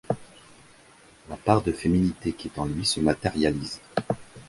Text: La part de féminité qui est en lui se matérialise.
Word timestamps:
La 1.29 1.35
part 1.37 1.61
de 1.61 1.71
féminité 1.71 2.33
qui 2.33 2.47
est 2.47 2.57
en 2.57 2.65
lui 2.65 2.87
se 2.87 2.99
matérialise. 2.99 3.79